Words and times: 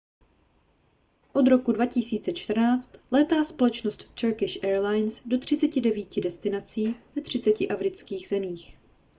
od 1.33 1.47
roku 1.47 1.71
2014 1.71 2.97
létá 3.11 3.43
společnost 3.43 4.11
turkish 4.21 4.63
airlines 4.63 5.27
do 5.27 5.37
39 5.39 6.15
destinací 6.21 6.95
ve 7.15 7.21
30 7.21 7.53
afrických 7.69 8.27
zemích 8.27 8.77